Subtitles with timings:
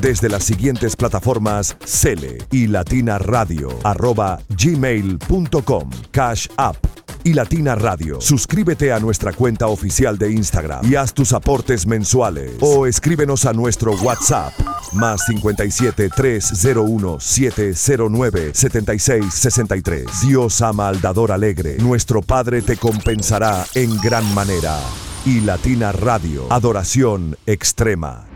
[0.00, 6.76] Desde las siguientes plataformas Cele y Latina Radio arroba gmail.com Cash App
[7.24, 8.20] y Latina Radio.
[8.20, 13.52] Suscríbete a nuestra cuenta oficial de Instagram y haz tus aportes mensuales o escríbenos a
[13.52, 14.52] nuestro WhatsApp
[14.92, 20.06] más 57 301 709 76 63.
[20.22, 21.76] Dios ama al dador alegre.
[21.78, 24.78] Nuestro Padre te compensará en gran manera.
[25.26, 28.28] Y Latina Radio, adoración extrema.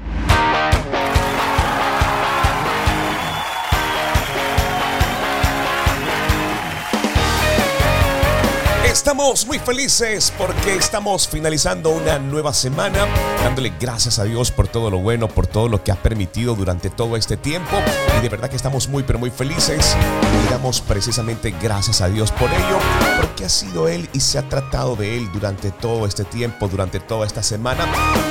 [8.93, 13.07] Estamos muy felices porque estamos finalizando una nueva semana,
[13.43, 16.91] dándole gracias a Dios por todo lo bueno, por todo lo que ha permitido durante
[16.91, 17.71] todo este tiempo.
[18.19, 19.97] Y de verdad que estamos muy, pero muy felices.
[20.45, 22.79] Y damos precisamente gracias a Dios por ello,
[23.19, 27.01] porque ha sido Él y se ha tratado de Él durante todo este tiempo, durante
[27.01, 27.87] toda esta semana.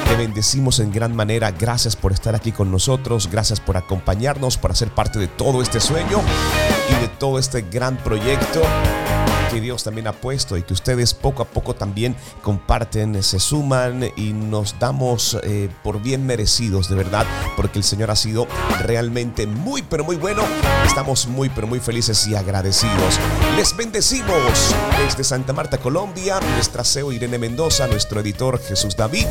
[0.08, 1.50] Te bendecimos en gran manera.
[1.50, 5.80] Gracias por estar aquí con nosotros, gracias por acompañarnos, por hacer parte de todo este
[5.80, 6.22] sueño
[6.88, 8.62] y de todo este gran proyecto
[9.52, 14.10] que Dios también ha puesto y que ustedes poco a poco también comparten, se suman
[14.16, 17.26] y nos damos eh, por bien merecidos, de verdad,
[17.58, 18.48] porque el Señor ha sido
[18.80, 20.44] realmente muy, pero muy bueno.
[20.86, 23.20] Estamos muy, pero muy felices y agradecidos.
[23.58, 29.26] Les bendecimos desde Santa Marta, Colombia, nuestra CEO Irene Mendoza, nuestro editor Jesús David,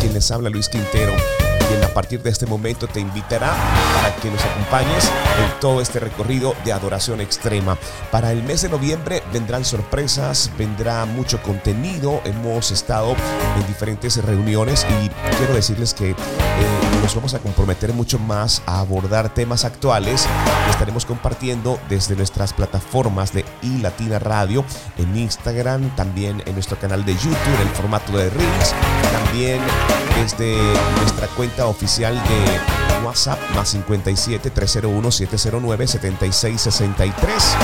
[0.00, 1.12] quien les habla Luis Quintero
[1.68, 3.54] quien a partir de este momento te invitará
[3.94, 7.76] para que nos acompañes en todo este recorrido de adoración extrema.
[8.10, 12.20] Para el mes de noviembre vendrán sorpresas, vendrá mucho contenido.
[12.24, 13.14] Hemos estado
[13.58, 16.14] en diferentes reuniones y quiero decirles que eh,
[17.02, 20.26] nos vamos a comprometer mucho más a abordar temas actuales
[20.64, 24.64] que estaremos compartiendo desde nuestras plataformas de iLatina Radio
[24.98, 28.74] en Instagram, también en nuestro canal de YouTube en el formato de Reels,
[29.24, 29.60] también
[30.20, 30.56] desde
[31.00, 37.56] nuestra cuenta oficial de WhatsApp más 57 301 709 7663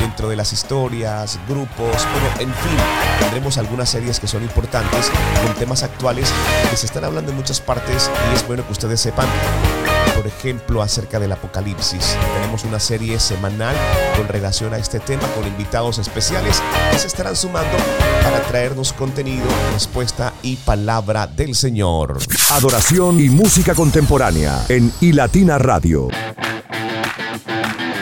[0.00, 2.76] dentro de las historias, grupos, pero en fin,
[3.18, 5.10] tendremos algunas series que son importantes
[5.44, 6.32] con temas actuales
[6.70, 9.26] que se están hablando en muchas partes y es bueno que ustedes sepan
[10.18, 12.16] por ejemplo, acerca del apocalipsis.
[12.34, 13.76] Tenemos una serie semanal
[14.16, 17.78] con relación a este tema con invitados especiales que se estarán sumando
[18.24, 22.18] para traernos contenido, respuesta y palabra del Señor.
[22.50, 26.08] Adoración y música contemporánea en iLatina Radio.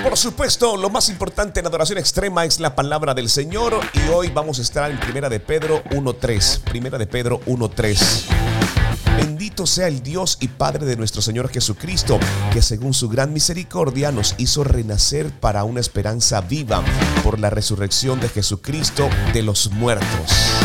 [0.03, 4.31] Por supuesto, lo más importante en adoración extrema es la palabra del Señor y hoy
[4.31, 6.61] vamos a estar en Primera de Pedro 1.3.
[6.61, 8.36] Primera de Pedro 1.3.
[9.65, 12.21] Sea el Dios y Padre de nuestro Señor Jesucristo,
[12.53, 16.83] que según su gran misericordia nos hizo renacer para una esperanza viva
[17.25, 20.56] por la resurrección de Jesucristo de los muertos.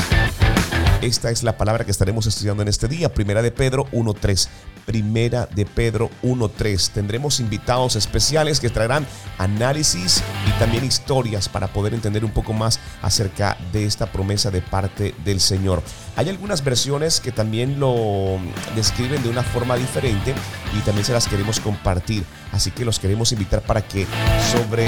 [1.02, 4.48] Esta es la palabra que estaremos estudiando en este día, Primera de Pedro 1.3.
[4.86, 6.92] Primera de Pedro 1.3.
[6.92, 9.08] Tendremos invitados especiales que traerán
[9.40, 14.62] análisis y también historias para poder entender un poco más acerca de esta promesa de
[14.62, 15.82] parte del Señor.
[16.18, 18.38] Hay algunas versiones que también lo
[18.76, 20.36] describen de una forma diferente
[20.78, 22.24] y también se las queremos compartir.
[22.52, 24.06] Así que los queremos invitar para que
[24.52, 24.88] sobre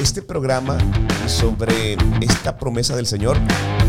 [0.00, 0.78] este programa
[1.26, 3.38] sobre esta promesa del Señor,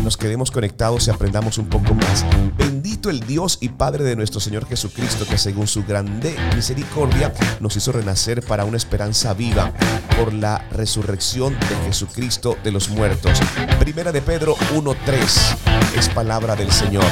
[0.02, 2.24] nos quedemos conectados y aprendamos un poco más.
[2.56, 7.76] Bendito el Dios y Padre de nuestro Señor Jesucristo, que según su grande misericordia nos
[7.76, 9.72] hizo renacer para una esperanza viva
[10.16, 13.40] por la resurrección de Jesucristo de los muertos.
[13.78, 15.56] Primera de Pedro 1.3
[15.96, 17.04] es palabra del Señor.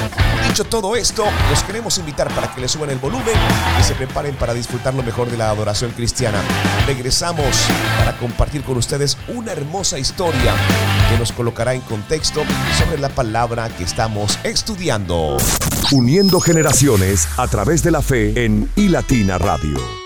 [0.48, 3.34] Dicho todo esto, los queremos invitar para que le suban el volumen
[3.80, 6.40] y se preparen para disfrutar lo mejor de la adoración cristiana.
[6.86, 7.46] Regresamos
[7.98, 10.54] para compartir con ustedes una hermosa historia
[11.10, 12.42] que nos colocará en contexto
[12.78, 15.36] sobre la palabra que estamos estudiando.
[15.92, 20.03] Uniendo generaciones a través de la fe en iLatina Radio.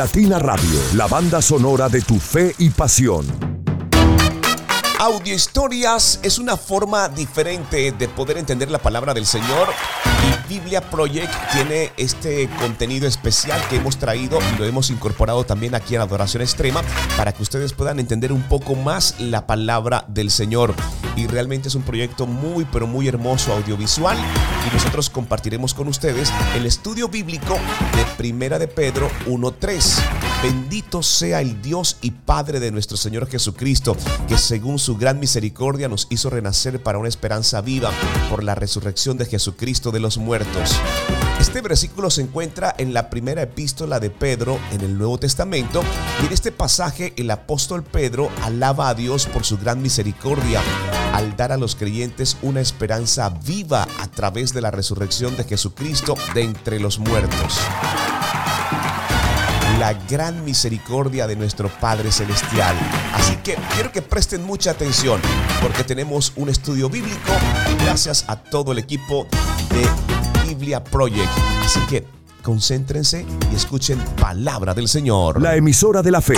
[0.00, 3.26] Latina Radio, la banda sonora de tu fe y pasión.
[4.98, 9.68] Audio historias es una forma diferente de poder entender la palabra del Señor
[10.26, 15.74] y Biblia Project tiene este contenido especial que hemos traído y lo hemos incorporado también
[15.74, 16.80] aquí en Adoración Extrema
[17.18, 20.74] para que ustedes puedan entender un poco más la palabra del Señor.
[21.20, 26.32] Y realmente es un proyecto muy pero muy hermoso audiovisual y nosotros compartiremos con ustedes
[26.56, 27.58] el estudio bíblico
[27.94, 30.02] de Primera de Pedro 1.3.
[30.42, 33.98] Bendito sea el Dios y Padre de nuestro Señor Jesucristo,
[34.28, 37.90] que según su gran misericordia nos hizo renacer para una esperanza viva
[38.30, 40.74] por la resurrección de Jesucristo de los muertos.
[41.38, 45.82] Este versículo se encuentra en la primera epístola de Pedro en el Nuevo Testamento
[46.22, 50.62] y en este pasaje el apóstol Pedro alaba a Dios por su gran misericordia
[51.20, 56.14] al dar a los creyentes una esperanza viva a través de la resurrección de Jesucristo
[56.34, 57.58] de entre los muertos
[59.78, 62.76] la gran misericordia de nuestro Padre Celestial.
[63.14, 65.22] Así que quiero que presten mucha atención
[65.62, 67.32] porque tenemos un estudio bíblico
[67.82, 69.26] gracias a todo el equipo
[69.70, 71.30] de Biblia Project.
[71.64, 72.04] Así que
[72.42, 75.40] concéntrense y escuchen palabra del Señor.
[75.40, 76.34] La emisora de la fe.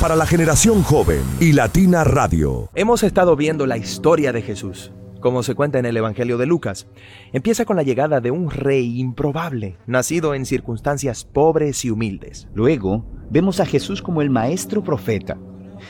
[0.00, 2.70] Para la generación joven y Latina Radio.
[2.74, 6.86] Hemos estado viendo la historia de Jesús como se cuenta en el Evangelio de Lucas.
[7.34, 12.48] Empieza con la llegada de un rey improbable, nacido en circunstancias pobres y humildes.
[12.54, 15.36] Luego, vemos a Jesús como el maestro profeta.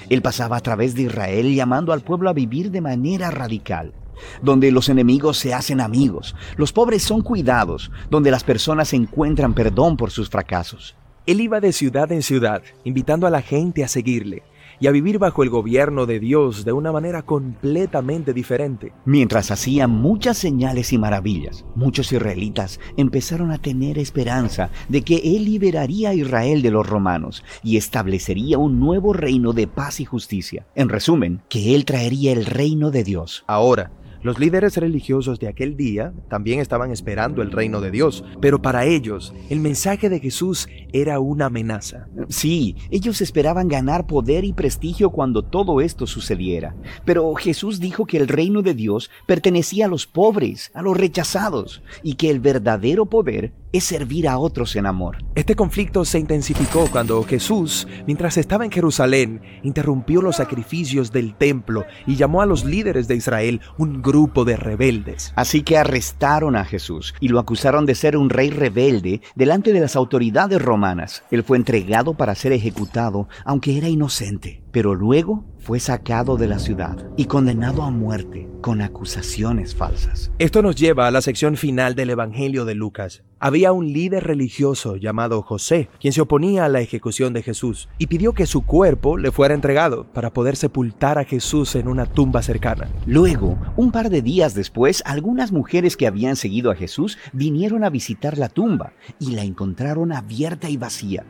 [0.08, 3.94] Él pasaba a través de Israel llamando al pueblo a vivir de manera radical,
[4.42, 9.96] donde los enemigos se hacen amigos, los pobres son cuidados, donde las personas encuentran perdón
[9.96, 10.96] por sus fracasos.
[11.26, 14.42] Él iba de ciudad en ciudad, invitando a la gente a seguirle,
[14.80, 18.92] y a vivir bajo el gobierno de Dios de una manera completamente diferente.
[19.04, 25.44] Mientras hacía muchas señales y maravillas, muchos israelitas empezaron a tener esperanza de que Él
[25.44, 30.66] liberaría a Israel de los romanos y establecería un nuevo reino de paz y justicia.
[30.74, 33.44] En resumen, que Él traería el reino de Dios.
[33.46, 33.90] Ahora,
[34.22, 38.84] los líderes religiosos de aquel día también estaban esperando el reino de Dios, pero para
[38.84, 42.08] ellos el mensaje de Jesús era una amenaza.
[42.28, 46.74] Sí, ellos esperaban ganar poder y prestigio cuando todo esto sucediera,
[47.04, 51.82] pero Jesús dijo que el reino de Dios pertenecía a los pobres, a los rechazados,
[52.02, 55.18] y que el verdadero poder es servir a otros en amor.
[55.34, 61.84] Este conflicto se intensificó cuando Jesús, mientras estaba en Jerusalén, interrumpió los sacrificios del templo
[62.06, 65.32] y llamó a los líderes de Israel un grupo de rebeldes.
[65.36, 69.80] Así que arrestaron a Jesús y lo acusaron de ser un rey rebelde delante de
[69.80, 71.22] las autoridades romanas.
[71.30, 74.62] Él fue entregado para ser ejecutado, aunque era inocente.
[74.72, 80.30] Pero luego fue sacado de la ciudad y condenado a muerte con acusaciones falsas.
[80.38, 83.22] Esto nos lleva a la sección final del Evangelio de Lucas.
[83.38, 88.06] Había un líder religioso llamado José, quien se oponía a la ejecución de Jesús y
[88.06, 92.42] pidió que su cuerpo le fuera entregado para poder sepultar a Jesús en una tumba
[92.42, 92.88] cercana.
[93.06, 97.90] Luego, un par de días después, algunas mujeres que habían seguido a Jesús vinieron a
[97.90, 101.24] visitar la tumba y la encontraron abierta y vacía.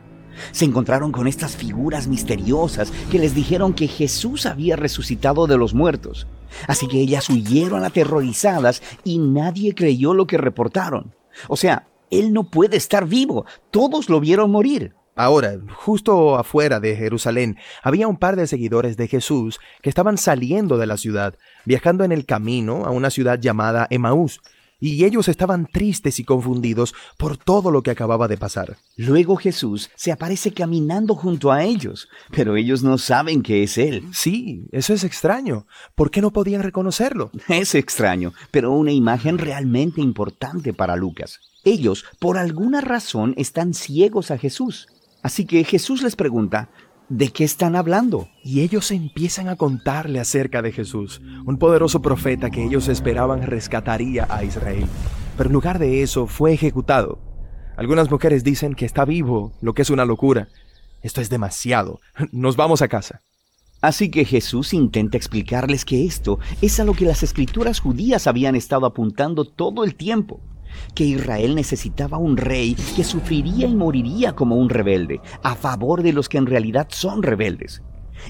[0.51, 5.73] Se encontraron con estas figuras misteriosas que les dijeron que Jesús había resucitado de los
[5.73, 6.27] muertos.
[6.67, 11.13] Así que ellas huyeron aterrorizadas y nadie creyó lo que reportaron.
[11.47, 13.45] O sea, Él no puede estar vivo.
[13.71, 14.93] Todos lo vieron morir.
[15.15, 20.77] Ahora, justo afuera de Jerusalén, había un par de seguidores de Jesús que estaban saliendo
[20.77, 21.35] de la ciudad,
[21.65, 24.41] viajando en el camino a una ciudad llamada Emaús
[24.81, 28.77] y ellos estaban tristes y confundidos por todo lo que acababa de pasar.
[28.97, 34.03] Luego Jesús se aparece caminando junto a ellos, pero ellos no saben que es Él.
[34.11, 35.67] Sí, eso es extraño.
[35.95, 37.31] ¿Por qué no podían reconocerlo?
[37.61, 41.39] Es extraño, pero una imagen realmente importante para Lucas.
[41.63, 44.87] Ellos, por alguna razón, están ciegos a Jesús.
[45.21, 46.71] Así que Jesús les pregunta,
[47.11, 48.29] ¿De qué están hablando?
[48.41, 54.27] Y ellos empiezan a contarle acerca de Jesús, un poderoso profeta que ellos esperaban rescataría
[54.29, 54.85] a Israel.
[55.35, 57.19] Pero en lugar de eso fue ejecutado.
[57.75, 60.47] Algunas mujeres dicen que está vivo, lo que es una locura.
[61.01, 61.99] Esto es demasiado.
[62.31, 63.19] Nos vamos a casa.
[63.81, 68.55] Así que Jesús intenta explicarles que esto es a lo que las escrituras judías habían
[68.55, 70.39] estado apuntando todo el tiempo
[70.93, 76.13] que Israel necesitaba un rey que sufriría y moriría como un rebelde, a favor de
[76.13, 77.81] los que en realidad son rebeldes,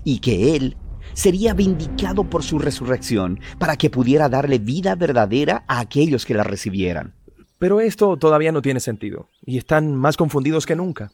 [0.03, 0.77] y que él
[1.13, 6.43] sería vindicado por su resurrección para que pudiera darle vida verdadera a aquellos que la
[6.43, 7.13] recibieran.
[7.59, 11.11] Pero esto todavía no tiene sentido, y están más confundidos que nunca.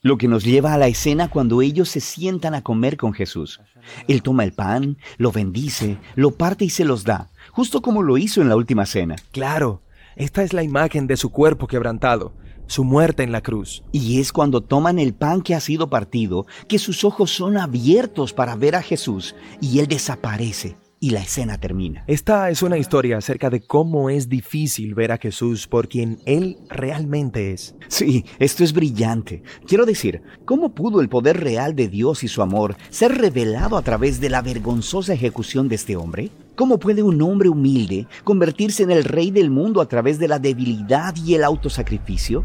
[0.00, 3.60] Lo que nos lleva a la escena cuando ellos se sientan a comer con Jesús.
[4.06, 8.16] Él toma el pan, lo bendice, lo parte y se los da, justo como lo
[8.16, 9.16] hizo en la última cena.
[9.32, 9.82] Claro,
[10.18, 12.34] esta es la imagen de su cuerpo quebrantado.
[12.66, 13.82] su muerte en la cruz.
[13.92, 18.34] Y es cuando toman el pan que ha sido partido que sus ojos son abiertos
[18.34, 22.04] para ver a Jesús y Él desaparece y la escena termina.
[22.06, 26.58] Esta es una historia acerca de cómo es difícil ver a Jesús por quien Él
[26.68, 27.74] realmente es.
[27.88, 29.42] Sí, esto es brillante.
[29.66, 33.82] Quiero decir, ¿cómo pudo el poder real de Dios y su amor ser revelado a
[33.82, 36.30] través de la vergonzosa ejecución de este hombre?
[36.58, 40.40] ¿Cómo puede un hombre humilde convertirse en el rey del mundo a través de la
[40.40, 42.44] debilidad y el autosacrificio?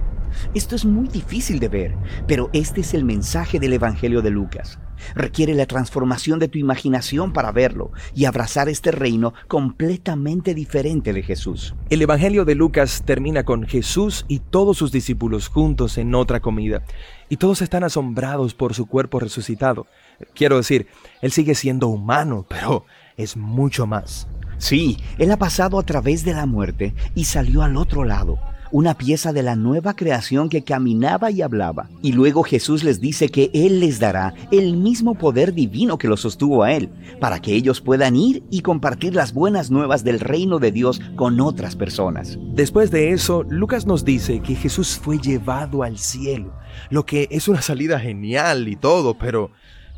[0.54, 4.78] Esto es muy difícil de ver, pero este es el mensaje del Evangelio de Lucas.
[5.16, 11.24] Requiere la transformación de tu imaginación para verlo y abrazar este reino completamente diferente de
[11.24, 11.74] Jesús.
[11.90, 16.84] El Evangelio de Lucas termina con Jesús y todos sus discípulos juntos en otra comida,
[17.30, 19.88] y todos están asombrados por su cuerpo resucitado.
[20.36, 20.86] Quiero decir,
[21.24, 22.86] Él sigue siendo humano, pero
[23.18, 24.28] es mucho más.
[24.58, 28.40] Sí, Él ha pasado a través de la muerte y salió al otro lado
[28.74, 31.90] una pieza de la nueva creación que caminaba y hablaba.
[32.02, 36.18] Y luego Jesús les dice que Él les dará el mismo poder divino que lo
[36.18, 36.90] sostuvo a Él,
[37.20, 41.40] para que ellos puedan ir y compartir las buenas nuevas del reino de Dios con
[41.40, 42.40] otras personas.
[42.56, 46.56] Después de eso, Lucas nos dice que Jesús fue llevado al cielo,
[46.90, 49.52] lo que es una salida genial y todo, pero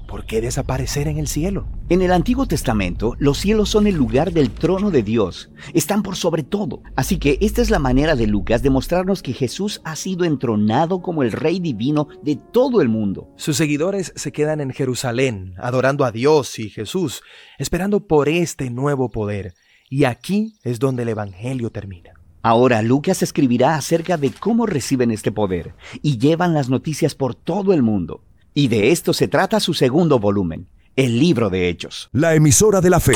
[0.08, 1.68] ¿Por qué desaparecer en el cielo?
[1.90, 5.50] En el Antiguo Testamento, los cielos son el lugar del trono de Dios.
[5.74, 6.82] Están por sobre todo.
[6.96, 11.02] Así que esta es la manera de Lucas de mostrarnos que Jesús ha sido entronado
[11.02, 13.30] como el Rey divino de todo el mundo.
[13.36, 17.22] Sus seguidores se quedan en Jerusalén, adorando a Dios y Jesús,
[17.58, 19.54] esperando por este nuevo poder.
[19.90, 22.14] Y aquí es donde el Evangelio termina.
[22.42, 27.74] Ahora Lucas escribirá acerca de cómo reciben este poder y llevan las noticias por todo
[27.74, 28.22] el mundo.
[28.58, 32.08] Y de esto se trata su segundo volumen, el libro de Hechos.
[32.14, 33.12] La emisora de la fe.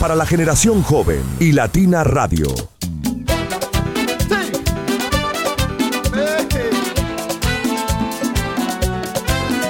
[0.00, 2.48] Para la generación joven y Latina Radio.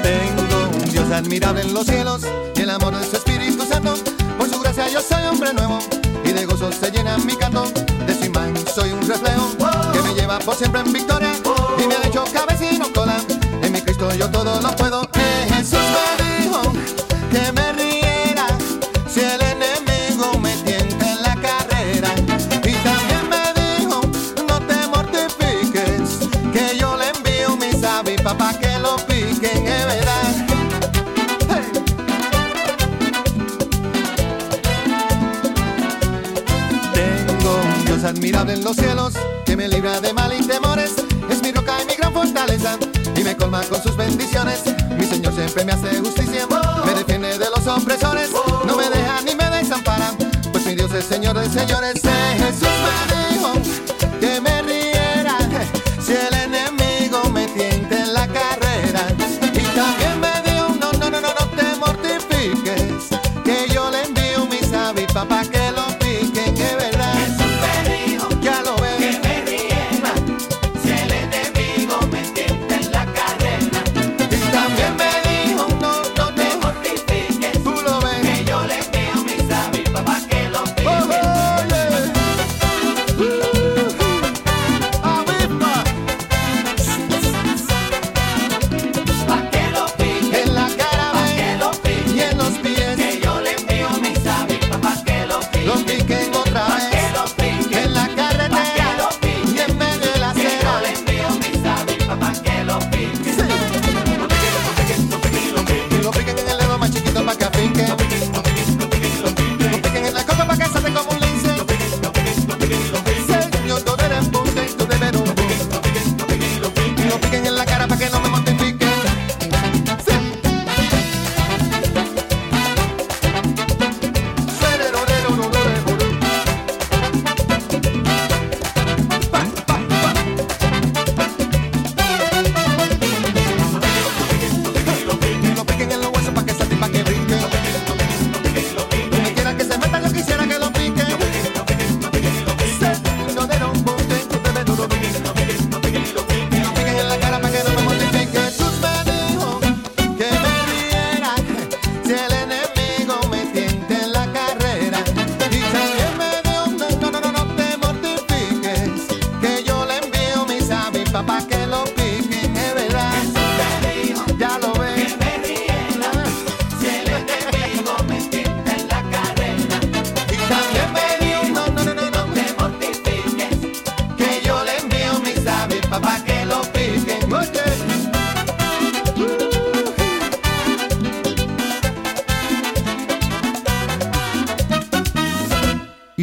[0.03, 2.23] Tengo un Dios admirable en los cielos
[2.57, 3.95] y el amor de su Espíritu Santo.
[4.38, 5.81] Por su gracia yo soy hombre nuevo
[6.25, 7.71] y de gozo se llena mi canto.
[8.07, 9.55] De su imagen soy un reflejo
[9.92, 11.35] que me lleva por siempre en victoria
[11.79, 13.15] y me ha hecho cabeza y no cola.
[14.18, 15.02] Yo todo lo puedo.
[15.14, 16.62] Eh, Jesús me dijo
[17.31, 18.46] que me riera
[19.07, 22.14] si el enemigo me tienta en la carrera.
[22.64, 24.00] Y también me dijo
[24.48, 30.46] no te mortifiques que yo le envío mis avis papá que lo piquen, es verdad.
[36.94, 39.12] Tengo un Dios admirable en los cielos
[39.44, 40.57] que me libra de mal y temores.
[40.57, 40.65] Es
[43.27, 44.62] me colma con sus bendiciones.
[44.97, 46.47] Mi Señor siempre me hace justicia,
[46.85, 48.31] me defiende de los opresores,
[48.65, 50.12] no me deja ni me desampara,
[50.53, 52.06] pues mi Dios es Señor de señores.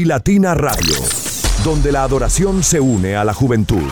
[0.06, 0.96] Latina Radio,
[1.64, 3.90] donde la adoración se une a la juventud.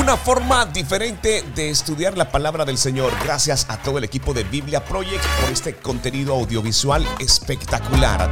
[0.00, 3.12] Una forma diferente de estudiar la palabra del Señor.
[3.24, 8.28] Gracias a todo el equipo de Biblia Project por este contenido audiovisual espectacular.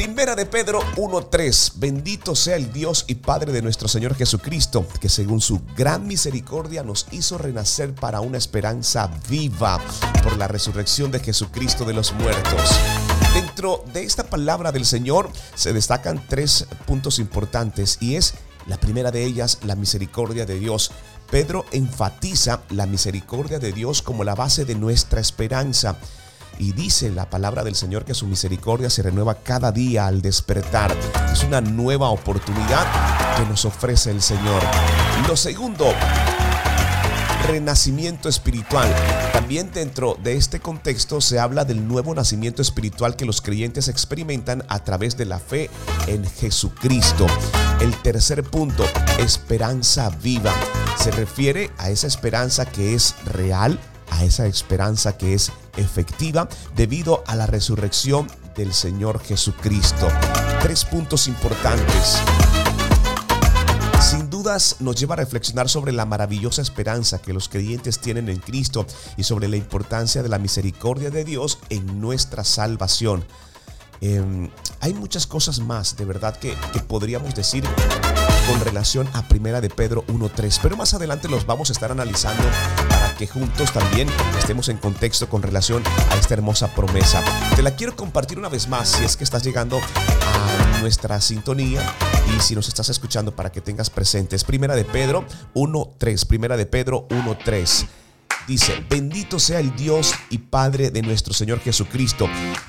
[0.00, 1.72] Primera de Pedro 1.3.
[1.76, 6.82] Bendito sea el Dios y Padre de nuestro Señor Jesucristo, que según su gran misericordia
[6.82, 9.78] nos hizo renacer para una esperanza viva
[10.22, 12.70] por la resurrección de Jesucristo de los muertos.
[13.34, 18.34] Dentro de esta palabra del Señor se destacan tres puntos importantes y es
[18.66, 20.90] la primera de ellas, la misericordia de Dios.
[21.30, 25.96] Pedro enfatiza la misericordia de Dios como la base de nuestra esperanza.
[26.58, 30.94] Y dice la palabra del Señor que su misericordia se renueva cada día al despertar.
[31.32, 32.86] Es una nueva oportunidad
[33.36, 34.60] que nos ofrece el Señor.
[35.26, 35.86] Lo segundo,
[37.50, 38.88] renacimiento espiritual.
[39.32, 44.64] También dentro de este contexto se habla del nuevo nacimiento espiritual que los creyentes experimentan
[44.68, 45.68] a través de la fe
[46.06, 47.26] en Jesucristo.
[47.80, 48.84] El tercer punto,
[49.18, 50.52] esperanza viva.
[50.96, 57.24] Se refiere a esa esperanza que es real, a esa esperanza que es efectiva debido
[57.26, 60.08] a la resurrección del Señor Jesucristo.
[60.62, 62.20] Tres puntos importantes.
[64.80, 68.84] Nos lleva a reflexionar sobre la maravillosa esperanza que los creyentes tienen en Cristo
[69.16, 73.24] y sobre la importancia de la misericordia de Dios en nuestra salvación.
[74.00, 77.62] Eh, hay muchas cosas más de verdad que, que podríamos decir
[78.48, 82.42] con relación a Primera de Pedro 1.3, pero más adelante los vamos a estar analizando
[82.88, 87.22] para que juntos también estemos en contexto con relación a esta hermosa promesa.
[87.54, 91.82] Te la quiero compartir una vez más si es que estás llegando a nuestra sintonía
[92.36, 94.44] y si nos estás escuchando para que tengas presentes.
[94.44, 97.86] Primera de Pedro 1.3, Primera de Pedro 1.3.
[98.46, 102.28] Dice, bendito sea el Dios y Padre de nuestro Señor Jesucristo,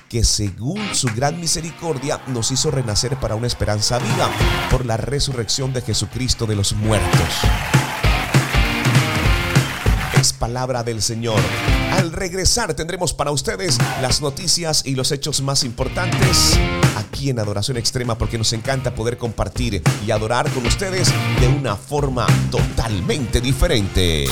[0.09, 4.29] que según su gran misericordia nos hizo renacer para una esperanza viva
[4.69, 7.70] por la resurrección de Jesucristo de los muertos.
[10.41, 11.39] Palabra del Señor.
[11.91, 16.57] Al regresar tendremos para ustedes las noticias y los hechos más importantes
[16.97, 21.75] aquí en Adoración Extrema porque nos encanta poder compartir y adorar con ustedes de una
[21.75, 24.25] forma totalmente diferente.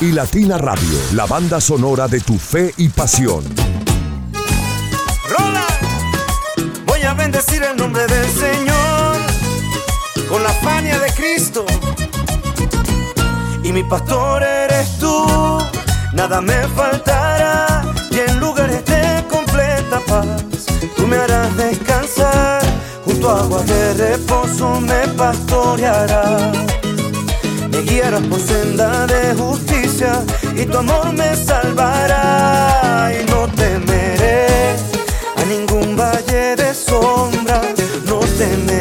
[0.00, 3.42] Y Latina Radio, la banda sonora de tu fe y pasión.
[5.28, 9.16] Roland, voy a bendecir el nombre del Señor
[10.28, 11.66] con la fania de Cristo.
[13.64, 14.42] Y mi pastor
[14.80, 15.26] eres tú,
[16.12, 17.82] nada me faltará.
[18.10, 20.26] Y en lugares de completa paz,
[20.96, 22.62] tú me harás descansar.
[23.04, 26.56] Junto a aguas de reposo me pastorearás.
[27.70, 30.22] Me guiarás por senda de justicia
[30.56, 33.12] y tu amor me salvará.
[33.18, 34.46] Y no temeré
[35.36, 37.60] a ningún valle de sombra,
[38.06, 38.79] no temeré,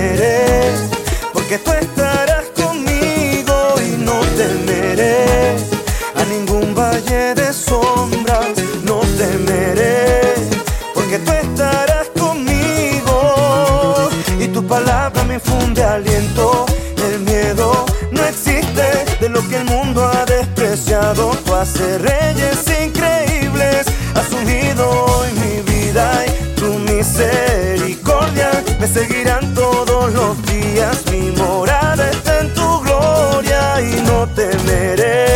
[21.60, 30.14] Tú haces reyes increíbles, has ungido en mi vida y tu misericordia me seguirán todos
[30.14, 31.04] los días.
[31.12, 35.29] Mi morada está en tu gloria y no temeré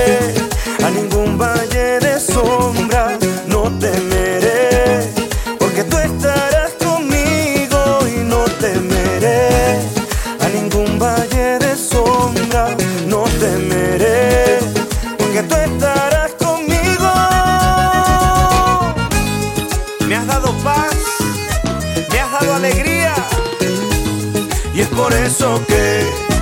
[25.04, 26.33] por eso que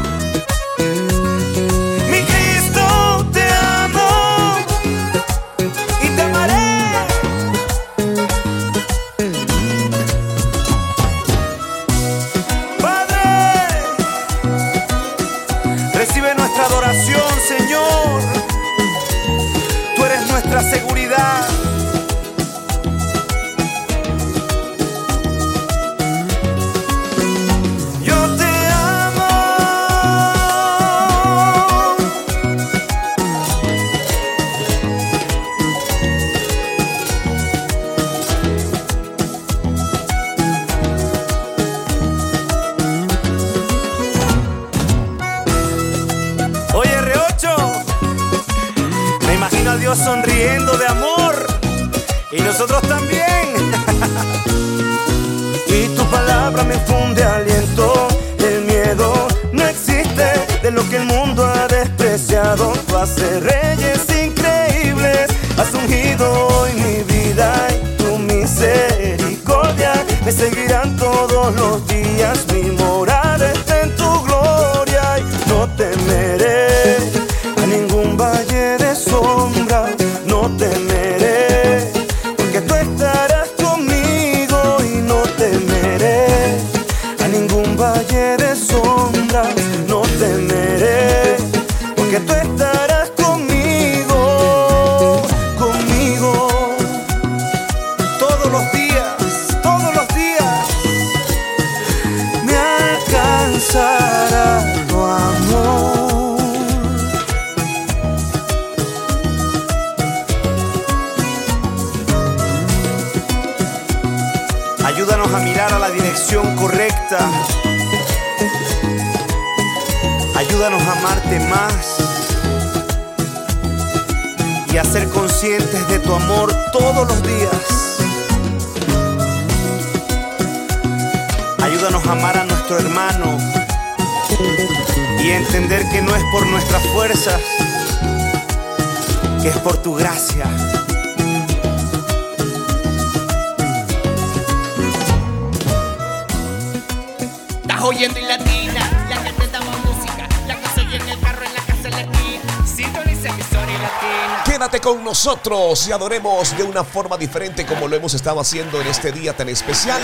[155.87, 159.49] y adoremos de una forma diferente como lo hemos estado haciendo en este día tan
[159.49, 160.01] especial.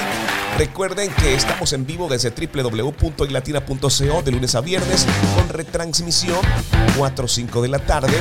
[0.58, 6.40] Recuerden que estamos en vivo desde www.ilatina.co de lunes a viernes con retransmisión
[6.98, 8.14] 4 o 5 de la tarde.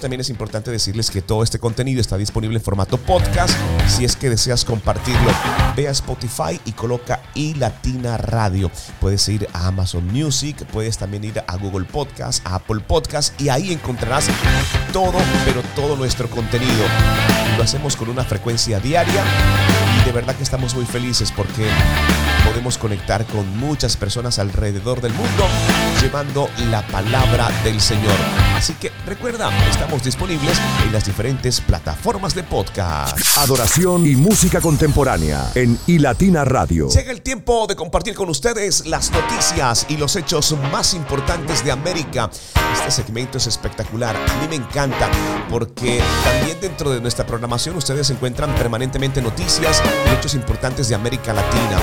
[0.00, 3.54] También es importante decirles que todo este contenido está disponible en formato podcast.
[3.88, 5.30] Si es que deseas compartirlo,
[5.76, 8.70] ve a Spotify y coloca iLatina Radio.
[9.00, 13.48] Puedes ir a Amazon Music, puedes también ir a Google Podcast, a Apple Podcast y
[13.48, 14.28] ahí encontrarás
[14.92, 16.84] todo, pero todo nuestro contenido.
[17.56, 19.24] Lo hacemos con una frecuencia diaria
[20.00, 21.68] y de verdad que estamos muy felices porque
[22.44, 25.44] podemos conectar con muchas personas alrededor del mundo
[26.00, 28.14] llevando la palabra del Señor.
[28.56, 33.18] Así que recuerda, estamos disponibles en las diferentes plataformas de podcast.
[33.36, 36.88] Adoración y música contemporánea en iLatina Radio.
[36.88, 41.72] Llega el tiempo de compartir con ustedes las noticias y los hechos más importantes de
[41.72, 42.30] América.
[42.74, 45.08] Este segmento es espectacular, a mí me encanta
[45.50, 49.82] porque también dentro de nuestra programación ustedes encuentran permanentemente noticias
[50.12, 51.78] hechos importantes de América Latina.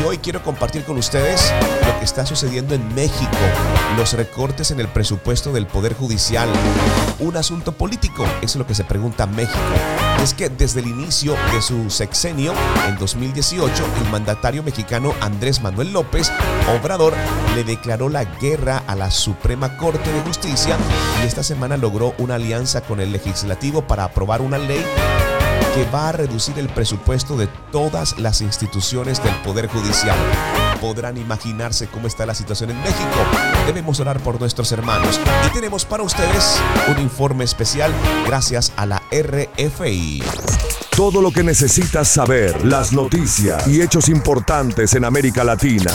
[0.00, 1.52] Y hoy quiero compartir con ustedes
[1.86, 3.36] lo que está sucediendo en México,
[3.96, 6.48] los recortes en el presupuesto del Poder Judicial.
[7.18, 9.58] Un asunto político, es lo que se pregunta México.
[10.22, 12.52] Es que desde el inicio de su sexenio,
[12.88, 16.30] en 2018, el mandatario mexicano Andrés Manuel López
[16.78, 17.14] Obrador
[17.54, 20.76] le declaró la guerra a la Suprema Corte de Justicia
[21.22, 24.84] y esta semana logró una alianza con el legislativo para aprobar una ley
[25.76, 30.16] que va a reducir el presupuesto de todas las instituciones del Poder Judicial.
[30.80, 33.18] Podrán imaginarse cómo está la situación en México.
[33.66, 35.20] Debemos orar por nuestros hermanos.
[35.46, 36.58] Y tenemos para ustedes
[36.88, 37.92] un informe especial
[38.26, 40.22] gracias a la RFI.
[40.96, 45.92] Todo lo que necesitas saber, las noticias y hechos importantes en América Latina.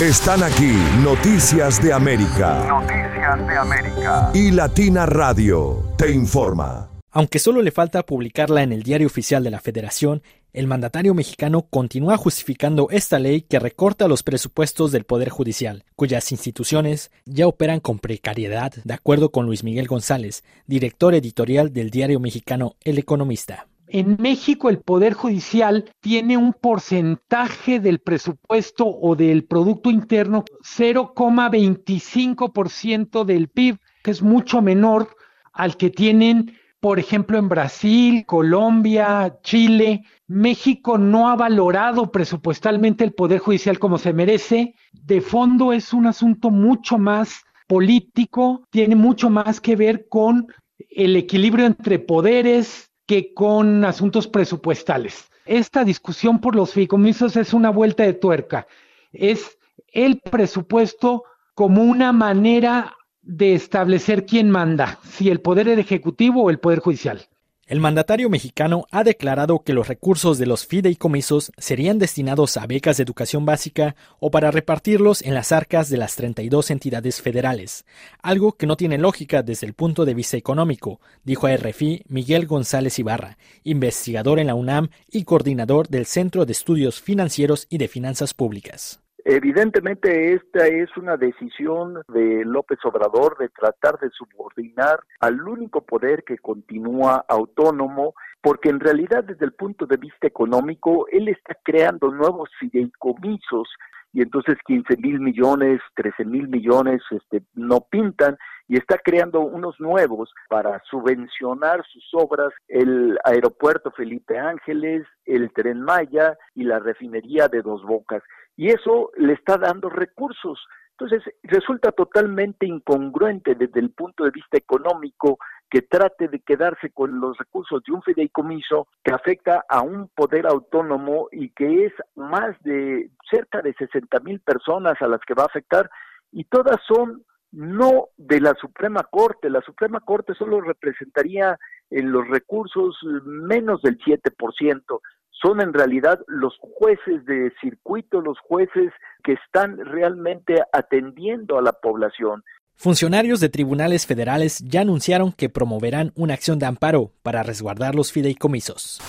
[0.00, 0.72] Están aquí
[1.02, 2.64] Noticias de América.
[2.66, 4.30] Noticias de América.
[4.32, 6.93] Y Latina Radio te informa.
[7.16, 11.68] Aunque solo le falta publicarla en el diario oficial de la Federación, el mandatario mexicano
[11.70, 17.78] continúa justificando esta ley que recorta los presupuestos del Poder Judicial, cuyas instituciones ya operan
[17.78, 23.68] con precariedad, de acuerdo con Luis Miguel González, director editorial del diario mexicano El Economista.
[23.86, 33.24] En México el Poder Judicial tiene un porcentaje del presupuesto o del Producto Interno 0,25%
[33.24, 35.14] del PIB, que es mucho menor
[35.52, 40.04] al que tienen, por ejemplo, en Brasil, Colombia, Chile.
[40.26, 44.74] México no ha valorado presupuestalmente el Poder Judicial como se merece.
[44.92, 50.48] De fondo es un asunto mucho más político, tiene mucho más que ver con
[50.90, 55.30] el equilibrio entre poderes, que con asuntos presupuestales.
[55.46, 58.66] Esta discusión por los fideicomisos es una vuelta de tuerca.
[59.10, 59.56] Es
[59.88, 62.94] el presupuesto como una manera
[63.24, 67.26] de establecer quién manda, si el poder ejecutivo o el poder judicial.
[67.66, 72.98] El mandatario mexicano ha declarado que los recursos de los fideicomisos serían destinados a becas
[72.98, 77.86] de educación básica o para repartirlos en las arcas de las 32 entidades federales,
[78.20, 82.46] algo que no tiene lógica desde el punto de vista económico, dijo a RFI Miguel
[82.46, 87.88] González Ibarra, investigador en la UNAM y coordinador del Centro de Estudios Financieros y de
[87.88, 89.03] Finanzas Públicas.
[89.26, 96.24] Evidentemente esta es una decisión de López Obrador de tratar de subordinar al único poder
[96.24, 102.10] que continúa autónomo, porque en realidad desde el punto de vista económico él está creando
[102.10, 103.66] nuevos fideicomisos
[104.12, 108.36] y entonces 15 mil millones, 13 mil millones este, no pintan
[108.68, 115.82] y está creando unos nuevos para subvencionar sus obras, el aeropuerto Felipe Ángeles, el tren
[115.82, 118.22] Maya y la refinería de Dos Bocas
[118.56, 120.60] y eso le está dando recursos.
[120.92, 127.20] Entonces, resulta totalmente incongruente desde el punto de vista económico que trate de quedarse con
[127.20, 132.54] los recursos de un fideicomiso que afecta a un poder autónomo y que es más
[132.62, 135.90] de cerca de 60 mil personas a las que va a afectar
[136.30, 139.48] y todas son no de la Suprema Corte.
[139.48, 141.58] La Suprema Corte solo representaría
[141.90, 145.00] en los recursos menos del 7%
[145.44, 151.72] son en realidad los jueces de circuito, los jueces que están realmente atendiendo a la
[151.72, 152.42] población.
[152.76, 158.10] Funcionarios de tribunales federales ya anunciaron que promoverán una acción de amparo para resguardar los
[158.10, 159.00] fideicomisos.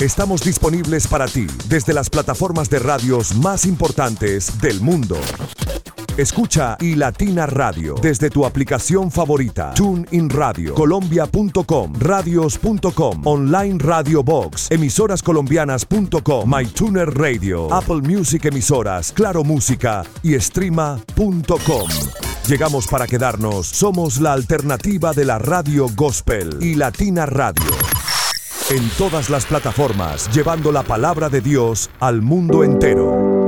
[0.00, 5.16] Estamos disponibles para ti desde las plataformas de radios más importantes del mundo.
[6.16, 9.74] Escucha iLatina Radio desde tu aplicación favorita.
[9.74, 20.04] TuneIn Radio, Colombia.com, Radios.com, Online Radio Box, Emisorascolombianas.com, MyTuner Radio, Apple Music Emisoras, Claro Música
[20.22, 21.88] y Streama.com.
[22.46, 23.66] Llegamos para quedarnos.
[23.66, 27.72] Somos la alternativa de la radio gospel y Latina Radio.
[28.70, 33.43] En todas las plataformas, llevando la palabra de Dios al mundo entero.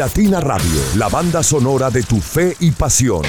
[0.00, 3.20] Latina Radio, la banda sonora de tu fe y pasión.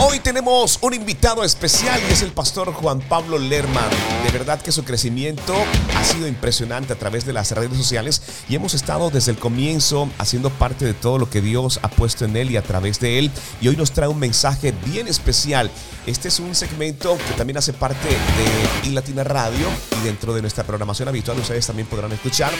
[0.00, 3.88] Hoy tenemos un invitado especial y es el pastor Juan Pablo Lerman.
[4.24, 5.54] De verdad que su crecimiento
[5.96, 10.08] ha sido impresionante a través de las redes sociales y hemos estado desde el comienzo
[10.18, 13.20] haciendo parte de todo lo que Dios ha puesto en él y a través de
[13.20, 13.30] él.
[13.60, 15.70] Y hoy nos trae un mensaje bien especial.
[16.06, 19.68] Este es un segmento que también hace parte de iLatina Radio
[20.06, 22.52] dentro de nuestra programación habitual ustedes también podrán escuchar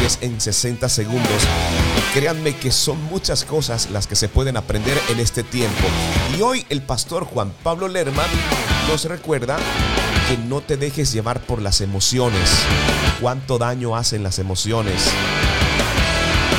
[0.00, 1.42] y es en 60 segundos.
[2.14, 5.82] Créanme que son muchas cosas las que se pueden aprender en este tiempo.
[6.38, 8.30] Y hoy el pastor Juan Pablo Lerman
[8.88, 9.56] nos recuerda
[10.28, 12.50] que no te dejes llevar por las emociones.
[13.20, 15.10] Cuánto daño hacen las emociones.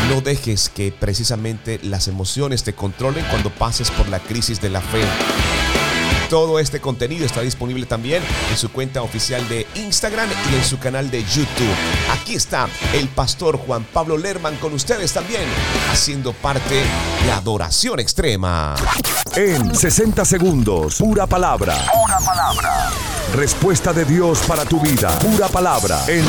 [0.10, 4.82] No dejes que precisamente las emociones te controlen cuando pases por la crisis de la
[4.82, 5.04] fe.
[6.34, 10.80] Todo este contenido está disponible también en su cuenta oficial de Instagram y en su
[10.80, 11.76] canal de YouTube.
[12.12, 15.44] Aquí está el pastor Juan Pablo Lerman con ustedes también,
[15.92, 16.74] haciendo parte
[17.24, 18.74] de Adoración Extrema.
[19.36, 21.76] En 60 segundos, pura palabra.
[22.04, 22.90] Una palabra.
[23.34, 25.10] Respuesta de Dios para tu vida.
[25.18, 26.06] Pura palabra.
[26.08, 26.24] En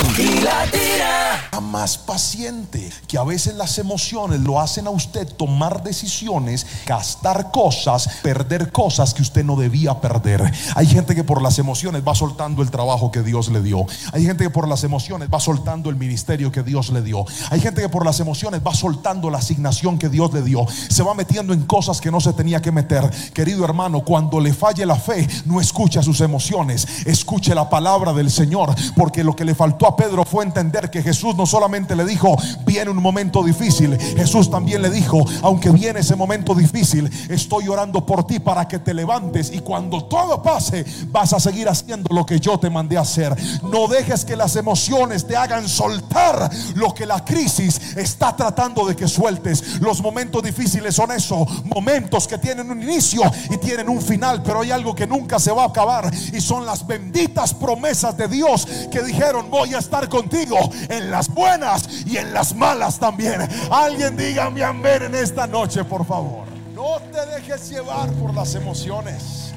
[1.60, 8.08] Más paciente, que a veces las emociones lo hacen a usted tomar decisiones, gastar cosas,
[8.22, 10.52] perder cosas que usted no debía perder.
[10.76, 13.86] Hay gente que por las emociones va soltando el trabajo que Dios le dio.
[14.12, 17.24] Hay gente que por las emociones va soltando el ministerio que Dios le dio.
[17.50, 20.64] Hay gente que por las emociones va soltando la asignación que Dios le dio.
[20.88, 23.10] Se va metiendo en cosas que no se tenía que meter.
[23.32, 28.30] Querido hermano, cuando le falle la fe, no escucha sus emociones, escuche la palabra del
[28.30, 32.04] Señor, porque lo que le faltó a Pedro fue entender que Jesús no solamente le
[32.04, 32.36] dijo,
[32.66, 38.04] viene un momento difícil, Jesús también le dijo, aunque viene ese momento difícil, estoy orando
[38.04, 42.24] por ti para que te levantes y cuando todo pase, vas a seguir haciendo lo
[42.26, 43.34] que yo te mandé a hacer.
[43.62, 48.96] No dejes que las emociones te hagan soltar lo que la crisis está tratando de
[48.96, 49.80] que sueltes.
[49.80, 54.60] Los momentos difíciles son eso, momentos que tienen un inicio y tienen un final, pero
[54.60, 58.66] hay algo que nunca se va a acabar y son las benditas promesas de Dios
[58.90, 60.58] que dijeron, voy a estar contigo
[60.88, 63.48] en las buenas y en las malas también.
[63.70, 66.44] Alguien dígame amén en esta noche, por favor.
[66.74, 69.52] No te dejes llevar por las emociones.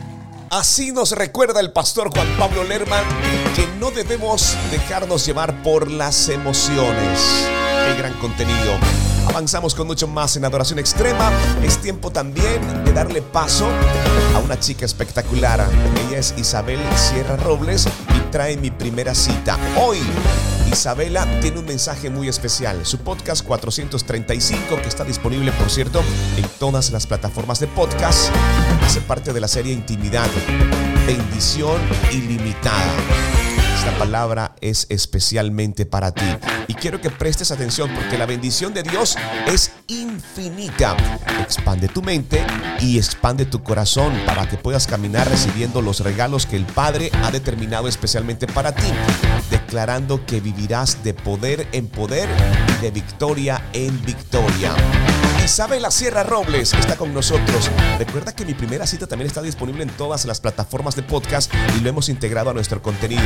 [0.49, 3.03] Así nos recuerda el pastor Juan Pablo Lerman
[3.53, 7.49] que no debemos dejarnos llevar por las emociones.
[7.95, 8.73] Gran contenido.
[9.27, 11.31] Avanzamos con mucho más en Adoración Extrema.
[11.63, 13.67] Es tiempo también de darle paso
[14.35, 15.67] a una chica espectacular.
[16.07, 19.57] Ella es Isabel Sierra Robles y trae mi primera cita.
[19.79, 19.99] Hoy
[20.71, 22.85] Isabela tiene un mensaje muy especial.
[22.85, 26.01] Su podcast 435, que está disponible, por cierto,
[26.37, 28.31] en todas las plataformas de podcast,
[28.83, 30.27] hace parte de la serie Intimidad,
[31.05, 31.79] bendición
[32.11, 33.46] ilimitada.
[33.87, 36.25] Esta palabra es especialmente para ti.
[36.67, 39.15] Y quiero que prestes atención porque la bendición de Dios
[39.47, 40.97] es infinita.
[41.41, 42.45] Expande tu mente
[42.81, 47.31] y expande tu corazón para que puedas caminar recibiendo los regalos que el Padre ha
[47.31, 48.91] determinado especialmente para ti,
[49.49, 52.27] declarando que vivirás de poder en poder
[52.77, 54.75] y de victoria en victoria.
[55.47, 57.71] Isabela Sierra Robles está con nosotros.
[57.97, 61.79] Recuerda que mi primera cita también está disponible en todas las plataformas de podcast y
[61.79, 63.23] lo hemos integrado a nuestro contenido.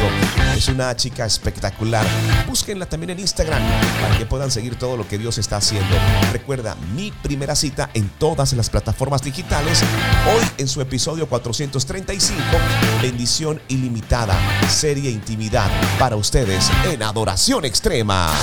[0.56, 2.06] Es una chica espectacular.
[2.52, 3.62] Búsquenla también en Instagram
[4.02, 5.96] para que puedan seguir todo lo que Dios está haciendo.
[6.34, 9.82] Recuerda, mi primera cita en todas las plataformas digitales.
[10.28, 12.42] Hoy en su episodio 435,
[13.02, 14.36] Bendición Ilimitada,
[14.68, 18.34] serie Intimidad para ustedes en Adoración Extrema.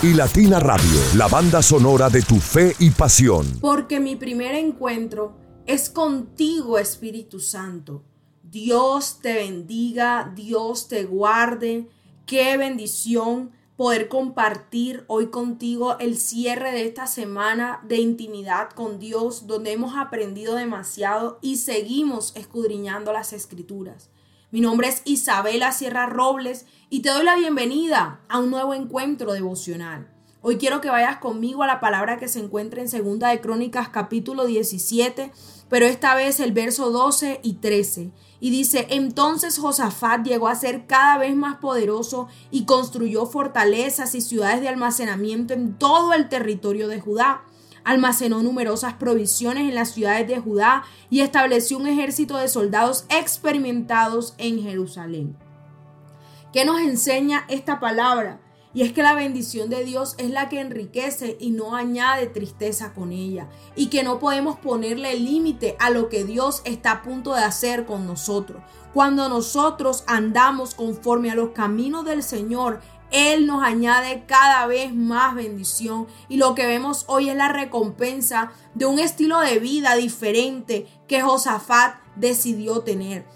[0.00, 3.58] y Latina Radio, la banda sonora de tu fe y pasión.
[3.60, 5.36] Porque mi primer encuentro
[5.66, 8.04] es contigo, Espíritu Santo.
[8.42, 11.90] Dios te bendiga, Dios te guarde.
[12.30, 19.48] Qué bendición poder compartir hoy contigo el cierre de esta semana de intimidad con Dios,
[19.48, 24.10] donde hemos aprendido demasiado y seguimos escudriñando las escrituras.
[24.52, 29.32] Mi nombre es Isabela Sierra Robles y te doy la bienvenida a un nuevo encuentro
[29.32, 30.08] devocional.
[30.40, 33.88] Hoy quiero que vayas conmigo a la palabra que se encuentra en Segunda de Crónicas
[33.88, 35.32] capítulo 17,
[35.68, 38.12] pero esta vez el verso 12 y 13.
[38.40, 44.22] Y dice, entonces Josafat llegó a ser cada vez más poderoso y construyó fortalezas y
[44.22, 47.42] ciudades de almacenamiento en todo el territorio de Judá.
[47.84, 54.34] Almacenó numerosas provisiones en las ciudades de Judá y estableció un ejército de soldados experimentados
[54.38, 55.36] en Jerusalén.
[56.52, 58.40] ¿Qué nos enseña esta palabra?
[58.72, 62.94] Y es que la bendición de Dios es la que enriquece y no añade tristeza
[62.94, 63.48] con ella.
[63.74, 67.84] Y que no podemos ponerle límite a lo que Dios está a punto de hacer
[67.84, 68.62] con nosotros.
[68.94, 75.34] Cuando nosotros andamos conforme a los caminos del Señor, Él nos añade cada vez más
[75.34, 80.86] bendición y lo que vemos hoy es la recompensa de un estilo de vida diferente
[81.08, 83.26] que Josafat decidió tener.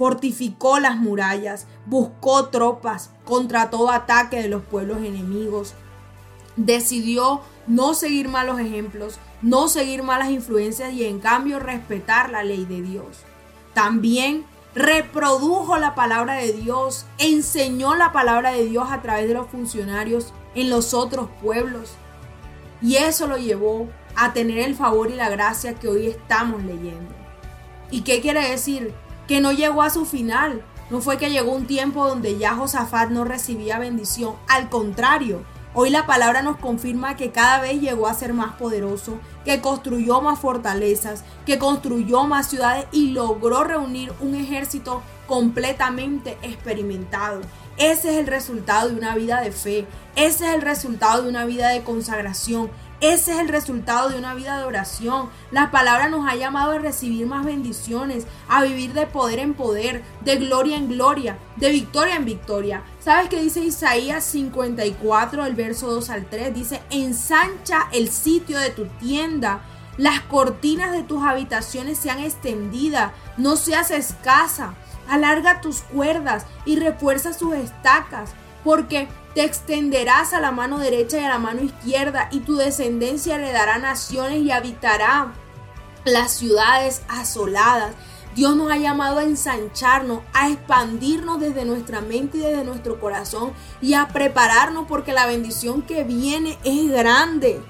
[0.00, 5.74] Fortificó las murallas, buscó tropas contra todo ataque de los pueblos enemigos.
[6.56, 12.64] Decidió no seguir malos ejemplos, no seguir malas influencias y en cambio respetar la ley
[12.64, 13.18] de Dios.
[13.74, 19.48] También reprodujo la palabra de Dios, enseñó la palabra de Dios a través de los
[19.48, 21.90] funcionarios en los otros pueblos.
[22.80, 23.86] Y eso lo llevó
[24.16, 27.14] a tener el favor y la gracia que hoy estamos leyendo.
[27.90, 28.94] ¿Y qué quiere decir?
[29.30, 30.60] Que no llegó a su final.
[30.90, 34.34] No fue que llegó un tiempo donde ya Josafat no recibía bendición.
[34.48, 39.20] Al contrario, Hoy la palabra nos confirma que cada vez llegó a ser más poderoso,
[39.44, 47.42] que construyó más fortalezas, que construyó más ciudades y logró reunir un ejército completamente experimentado.
[47.76, 51.44] Ese es el resultado de una vida de fe, ese es el resultado de una
[51.44, 52.68] vida de consagración,
[53.00, 55.30] ese es el resultado de una vida de oración.
[55.50, 60.02] La palabra nos ha llamado a recibir más bendiciones, a vivir de poder en poder,
[60.20, 62.82] de gloria en gloria, de victoria en victoria.
[62.98, 66.54] ¿Sabes qué dice Isaías 54, el verso 2 al 3?
[66.54, 69.62] Dice, ensancha el sitio de tu tienda.
[69.96, 74.74] Las cortinas de tus habitaciones sean extendidas, no seas escasa.
[75.08, 78.30] Alarga tus cuerdas y refuerza sus estacas,
[78.62, 83.36] porque te extenderás a la mano derecha y a la mano izquierda, y tu descendencia
[83.36, 85.32] heredará naciones y habitará
[86.04, 87.94] las ciudades asoladas.
[88.34, 93.52] Dios nos ha llamado a ensancharnos, a expandirnos desde nuestra mente y desde nuestro corazón
[93.80, 97.60] y a prepararnos porque la bendición que viene es grande.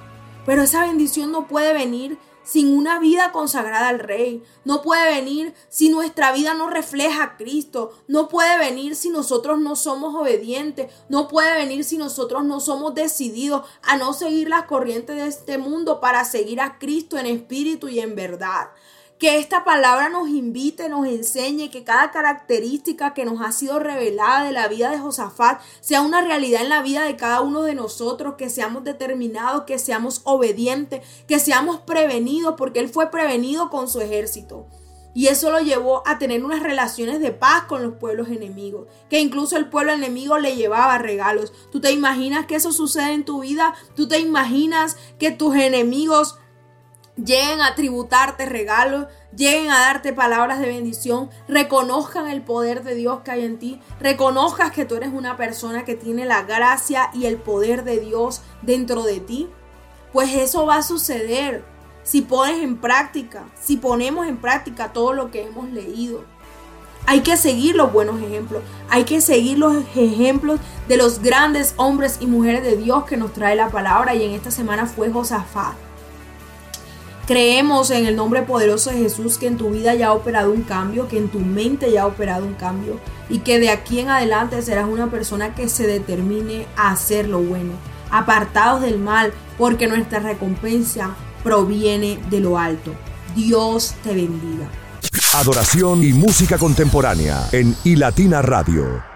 [0.44, 4.42] Pero esa bendición no puede venir sin una vida consagrada al Rey.
[4.64, 7.92] No puede venir si nuestra vida no refleja a Cristo.
[8.08, 10.92] No puede venir si nosotros no somos obedientes.
[11.08, 15.58] No puede venir si nosotros no somos decididos a no seguir las corrientes de este
[15.58, 18.70] mundo para seguir a Cristo en espíritu y en verdad.
[19.20, 24.44] Que esta palabra nos invite, nos enseñe que cada característica que nos ha sido revelada
[24.44, 27.74] de la vida de Josafat sea una realidad en la vida de cada uno de
[27.74, 33.90] nosotros, que seamos determinados, que seamos obedientes, que seamos prevenidos, porque él fue prevenido con
[33.90, 34.66] su ejército.
[35.12, 39.20] Y eso lo llevó a tener unas relaciones de paz con los pueblos enemigos, que
[39.20, 41.52] incluso el pueblo enemigo le llevaba regalos.
[41.70, 43.74] ¿Tú te imaginas que eso sucede en tu vida?
[43.94, 46.38] ¿Tú te imaginas que tus enemigos
[47.16, 49.06] lleguen a tributarte regalos,
[49.36, 53.80] lleguen a darte palabras de bendición, reconozcan el poder de Dios que hay en ti,
[54.00, 58.42] reconozcas que tú eres una persona que tiene la gracia y el poder de Dios
[58.62, 59.48] dentro de ti,
[60.12, 61.64] pues eso va a suceder
[62.02, 66.24] si pones en práctica, si ponemos en práctica todo lo que hemos leído.
[67.06, 72.18] Hay que seguir los buenos ejemplos, hay que seguir los ejemplos de los grandes hombres
[72.20, 75.89] y mujeres de Dios que nos trae la palabra y en esta semana fue Josafat.
[77.30, 80.62] Creemos en el nombre poderoso de Jesús que en tu vida ya ha operado un
[80.62, 84.08] cambio, que en tu mente ya ha operado un cambio y que de aquí en
[84.08, 87.74] adelante serás una persona que se determine a hacer lo bueno,
[88.10, 91.14] apartados del mal, porque nuestra recompensa
[91.44, 92.92] proviene de lo alto.
[93.36, 94.68] Dios te bendiga.
[95.34, 99.09] Adoración y música contemporánea en iLatina Radio.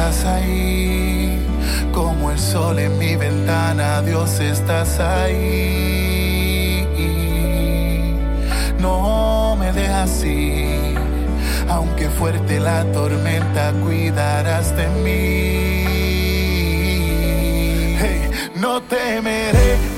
[0.00, 1.38] Estás ahí,
[1.92, 6.86] como el sol en mi ventana, Dios estás ahí.
[8.78, 10.98] No me dejas ir,
[11.68, 15.84] aunque fuerte la tormenta, cuidarás de mí.
[18.56, 19.89] No temeré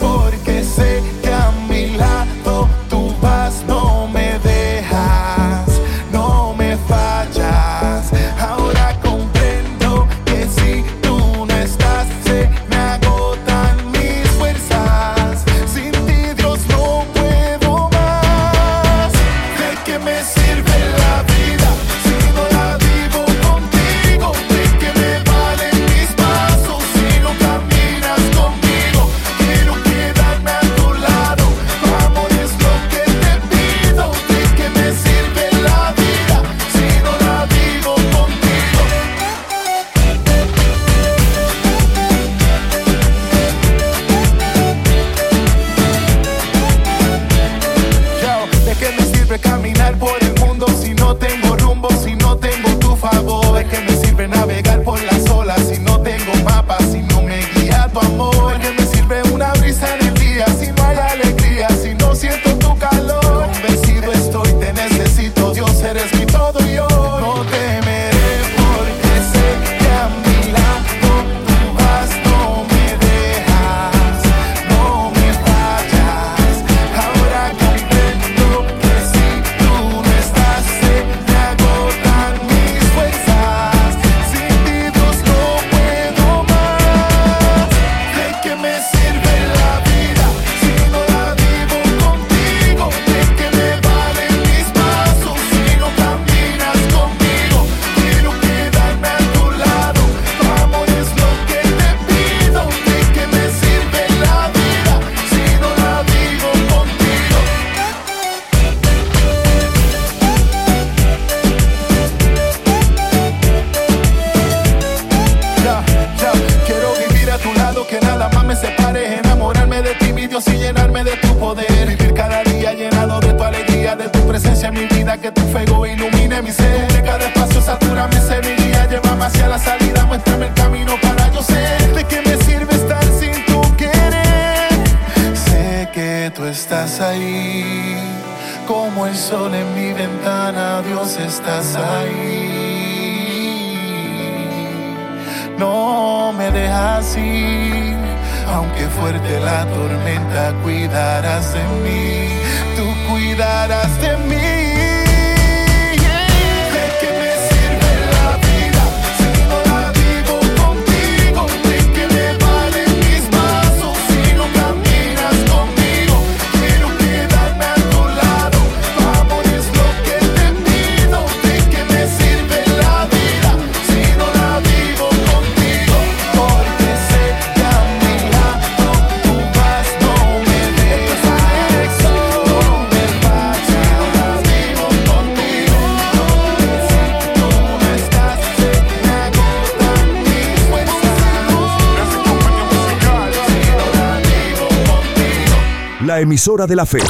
[196.23, 197.01] emisora de la fe.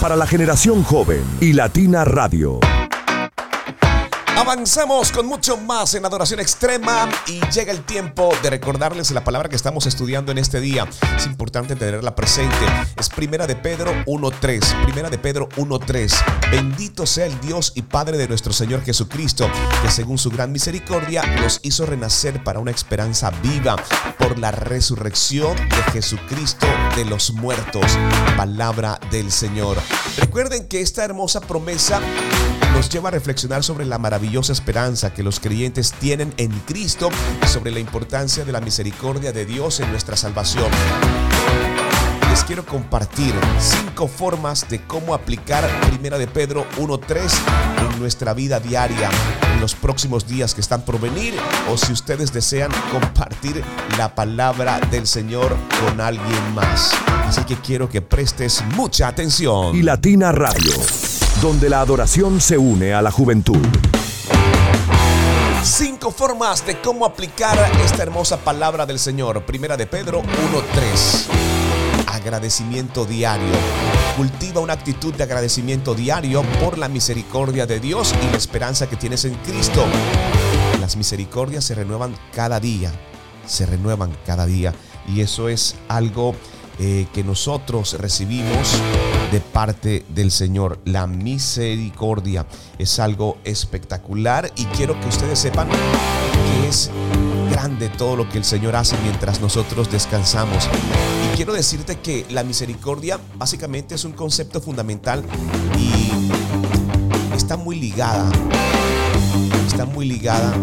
[0.00, 2.58] Para la generación joven y Latina Radio.
[4.38, 9.48] Avanzamos con mucho más en adoración extrema y llega el tiempo de recordarles la palabra
[9.48, 10.88] que estamos estudiando en este día.
[11.16, 12.54] Es importante tenerla presente.
[12.96, 14.84] Es Primera de Pedro 1.3.
[14.84, 16.52] Primera de Pedro 1.3.
[16.52, 19.50] Bendito sea el Dios y Padre de nuestro Señor Jesucristo,
[19.82, 23.74] que según su gran misericordia nos hizo renacer para una esperanza viva
[24.20, 27.98] por la resurrección de Jesucristo de los muertos.
[28.36, 29.78] Palabra del Señor.
[30.16, 32.00] Recuerden que esta hermosa promesa
[32.72, 33.98] nos lleva a reflexionar sobre la
[34.28, 37.08] maravillosa esperanza que los creyentes tienen en Cristo
[37.46, 40.66] sobre la importancia de la misericordia de Dios en nuestra salvación.
[42.28, 48.60] Les quiero compartir cinco formas de cómo aplicar Primera de Pedro 1.3 en nuestra vida
[48.60, 49.08] diaria
[49.54, 51.32] en los próximos días que están por venir
[51.72, 53.64] o si ustedes desean compartir
[53.96, 55.56] la palabra del Señor
[55.86, 56.92] con alguien más.
[57.26, 59.74] Así que quiero que prestes mucha atención.
[59.74, 60.74] Y Latina Radio,
[61.40, 63.56] donde la adoración se une a la juventud.
[65.64, 69.44] Cinco formas de cómo aplicar esta hermosa palabra del Señor.
[69.44, 71.26] Primera de Pedro 1.3.
[72.06, 73.52] Agradecimiento diario.
[74.16, 78.96] Cultiva una actitud de agradecimiento diario por la misericordia de Dios y la esperanza que
[78.96, 79.84] tienes en Cristo.
[80.80, 82.92] Las misericordias se renuevan cada día.
[83.46, 84.72] Se renuevan cada día.
[85.08, 86.34] Y eso es algo
[86.78, 88.80] eh, que nosotros recibimos
[89.30, 90.80] de parte del Señor.
[90.84, 92.46] La misericordia
[92.78, 96.90] es algo espectacular y quiero que ustedes sepan que es
[97.50, 100.68] grande todo lo que el Señor hace mientras nosotros descansamos.
[101.26, 105.24] Y quiero decirte que la misericordia básicamente es un concepto fundamental
[105.78, 106.30] y
[107.34, 108.30] está muy ligada,
[109.66, 110.54] está muy ligada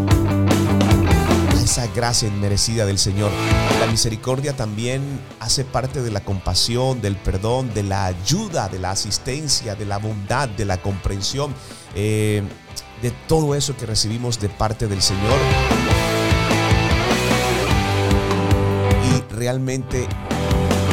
[1.65, 3.31] esa gracia inmerecida del Señor.
[3.79, 5.01] La misericordia también
[5.39, 9.97] hace parte de la compasión, del perdón, de la ayuda, de la asistencia, de la
[9.97, 11.53] bondad, de la comprensión,
[11.95, 12.43] eh,
[13.01, 15.39] de todo eso que recibimos de parte del Señor.
[19.11, 20.07] Y realmente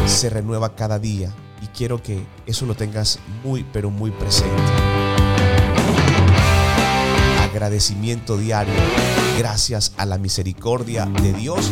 [0.07, 1.35] se renueva cada día.
[1.61, 4.63] Y quiero que eso lo tengas muy, pero muy presente
[7.53, 8.73] agradecimiento diario
[9.39, 11.71] gracias a la misericordia de Dios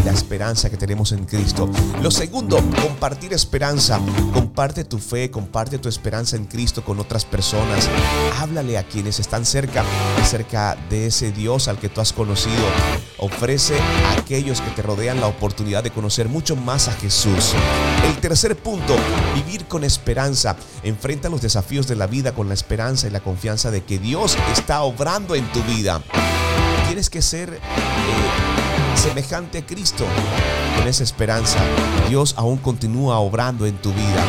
[0.00, 1.68] y la esperanza que tenemos en Cristo.
[2.02, 4.00] Lo segundo, compartir esperanza.
[4.32, 7.88] Comparte tu fe, comparte tu esperanza en Cristo con otras personas.
[8.38, 9.84] Háblale a quienes están cerca,
[10.24, 12.64] cerca de ese Dios al que tú has conocido.
[13.18, 17.54] Ofrece a aquellos que te rodean la oportunidad de conocer mucho más a Jesús.
[18.04, 18.96] El tercer punto,
[19.34, 20.56] vivir con esperanza.
[20.82, 24.36] Enfrenta los desafíos de la vida con la esperanza y la confianza de que Dios
[24.52, 26.02] está obrando en tu vida.
[26.92, 27.58] Tienes que ser eh,
[28.96, 30.04] semejante a Cristo.
[30.76, 31.58] Con esa esperanza,
[32.10, 34.22] Dios aún continúa obrando en tu vida.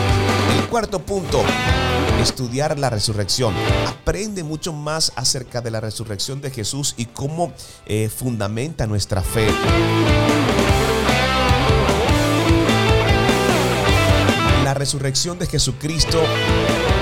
[0.58, 1.44] El cuarto punto,
[2.22, 3.54] estudiar la resurrección.
[3.86, 7.52] Aprende mucho más acerca de la resurrección de Jesús y cómo
[7.86, 9.50] eh, fundamenta nuestra fe.
[14.64, 16.93] La resurrección de Jesucristo es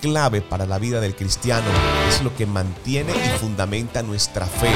[0.00, 1.66] clave para la vida del cristiano.
[2.08, 4.70] Es lo que mantiene y fundamenta nuestra fe.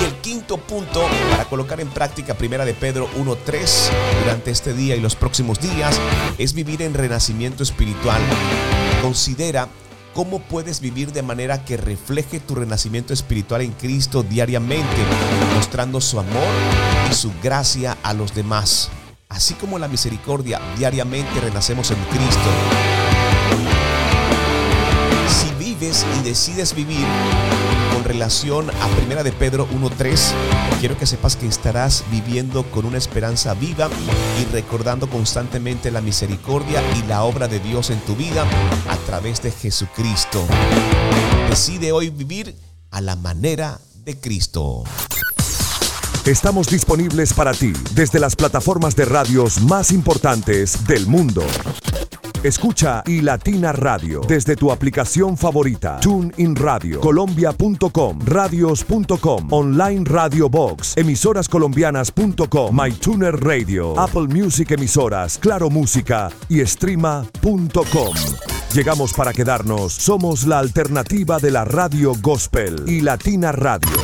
[0.00, 3.90] Y el quinto punto para colocar en práctica Primera de Pedro 1.3
[4.22, 6.00] durante este día y los próximos días
[6.38, 8.20] es vivir en renacimiento espiritual.
[9.02, 9.68] Considera
[10.14, 14.96] cómo puedes vivir de manera que refleje tu renacimiento espiritual en Cristo diariamente,
[15.54, 16.48] mostrando su amor
[17.10, 18.90] y su gracia a los demás.
[19.28, 23.75] Así como la misericordia, diariamente renacemos en Cristo.
[25.78, 27.06] Vives y decides vivir
[27.92, 30.32] con relación a Primera de Pedro 1.3,
[30.80, 33.88] quiero que sepas que estarás viviendo con una esperanza viva
[34.40, 38.46] y recordando constantemente la misericordia y la obra de Dios en tu vida
[38.88, 40.46] a través de Jesucristo.
[41.50, 42.54] Decide hoy vivir
[42.90, 44.84] a la manera de Cristo.
[46.24, 51.44] Estamos disponibles para ti desde las plataformas de radios más importantes del mundo.
[52.46, 55.98] Escucha iLatina Radio desde tu aplicación favorita.
[55.98, 66.30] TuneIn Radio, Colombia.com, Radios.com, Online Radio Box, emisorascolombianas.com, MyTuner Radio, Apple Music Emisoras, Claro Música
[66.48, 68.14] y Streama.com.
[68.72, 69.92] Llegamos para quedarnos.
[69.94, 73.98] Somos la alternativa de la radio gospel y Latina Radio.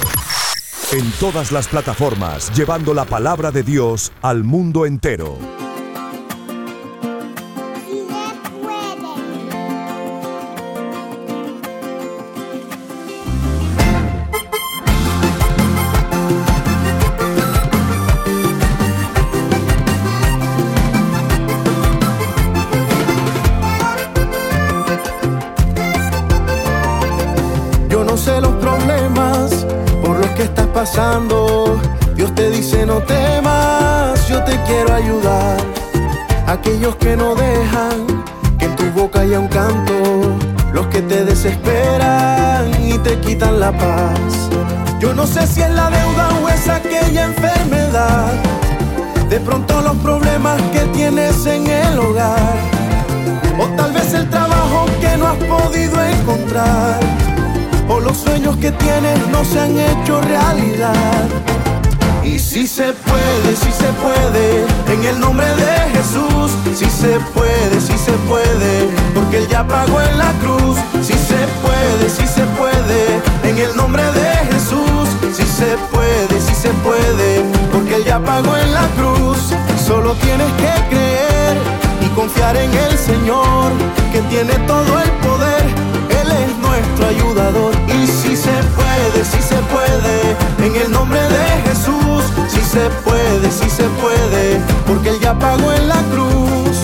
[0.90, 5.61] En todas las plataformas, llevando la palabra de Dios al mundo entero.
[44.98, 48.32] Yo no sé si es la deuda o es aquella enfermedad.
[49.28, 52.56] De pronto los problemas que tienes en el hogar.
[53.60, 56.98] O tal vez el trabajo que no has podido encontrar
[57.88, 61.28] o los sueños que tienes no se han hecho realidad.
[62.24, 67.80] Y si se puede, si se puede, en el nombre de Jesús, si se puede,
[67.80, 70.78] si se puede, porque Él ya pagó en la cruz.
[71.02, 73.20] Si se puede, si se puede,
[73.52, 78.56] en el nombre de Jesús, si se puede, si se puede, porque Él ya pagó
[78.56, 79.52] en la cruz.
[79.86, 81.56] Solo tienes que creer
[82.00, 83.72] y confiar en el Señor,
[84.10, 85.64] que tiene todo el poder.
[86.20, 87.74] Él es nuestro ayudador.
[87.88, 93.50] Y si se puede, si se puede, en el nombre de Jesús, si se puede,
[93.50, 96.78] si se puede, porque Él ya pagó en la cruz.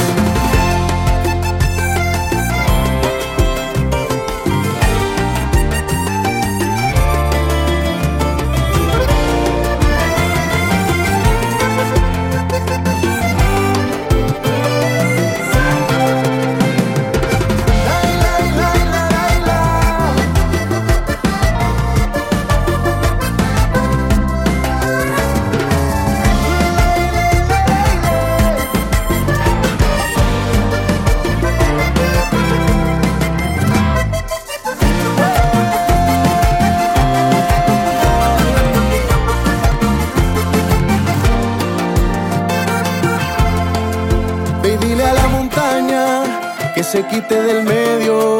[46.91, 48.39] Se quite del medio.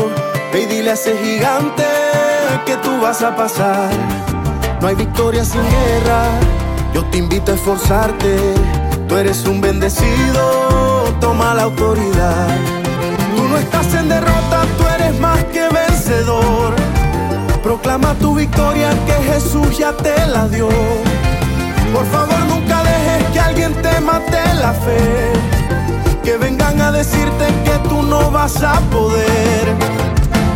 [0.53, 1.85] Ve y dile a ese gigante
[2.65, 3.91] que tú vas a pasar.
[4.81, 6.23] No hay victoria sin guerra.
[6.95, 8.55] Yo te invito a esforzarte.
[9.07, 11.05] Tú eres un bendecido.
[11.21, 12.49] Toma la autoridad.
[13.37, 14.63] Tú no estás en derrota.
[14.79, 16.75] Tú eres más que vencedor.
[17.63, 20.71] Proclama tu victoria que Jesús ya te la dio.
[21.93, 25.59] Por favor, nunca dejes que alguien te mate la fe
[26.29, 27.98] que vengan a decirte que tú
[28.57, 29.77] a poder.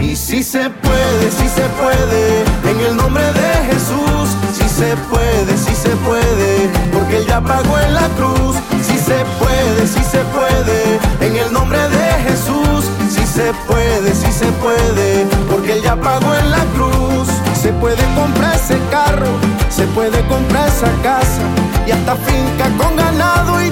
[0.00, 5.56] Y si se puede, si se puede, en el nombre de Jesús, si se puede,
[5.58, 8.56] si se puede, porque Él ya pagó en la cruz.
[8.82, 14.32] Si se puede, si se puede, en el nombre de Jesús, si se puede, si
[14.32, 17.28] se puede, porque Él ya pagó en la cruz.
[17.60, 19.28] Se puede comprar ese carro,
[19.68, 21.42] se puede comprar esa casa
[21.86, 23.68] y hasta finca con ganado y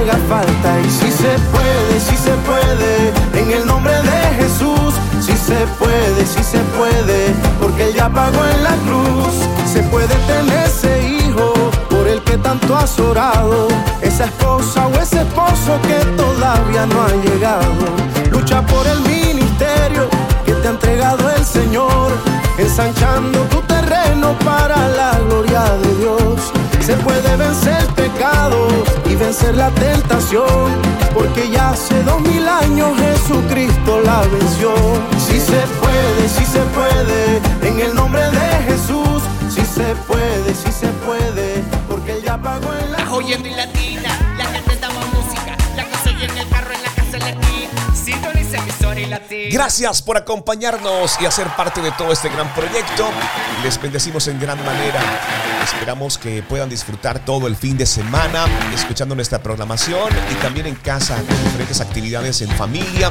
[0.00, 0.80] haga falta.
[0.80, 6.26] Y si se puede, si se puede, en el nombre de Jesús, si se puede,
[6.26, 9.34] si se puede, porque Él ya pagó en la cruz.
[9.72, 11.52] Se puede tener ese hijo
[11.88, 13.68] por el que tanto has orado,
[14.00, 17.84] esa esposa o ese esposo que todavía no ha llegado.
[18.30, 20.08] Lucha por el ministerio
[20.44, 22.12] que te ha entregado el Señor,
[22.58, 26.59] ensanchando tu terreno para la gloria de Dios.
[26.80, 28.72] Se puede vencer pecados
[29.08, 30.70] y vencer la tentación,
[31.14, 34.74] porque ya hace dos mil años Jesucristo la venció.
[35.18, 40.72] Si se puede, si se puede, en el nombre de Jesús, si se puede, si
[40.72, 43.99] se puede, porque Él ya pagó en la Estás oyendo y latina,
[49.50, 53.08] Gracias por acompañarnos y hacer parte de todo este gran proyecto.
[53.62, 55.00] Les bendecimos en gran manera.
[55.62, 60.74] Esperamos que puedan disfrutar todo el fin de semana escuchando nuestra programación y también en
[60.76, 63.10] casa con diferentes actividades en familia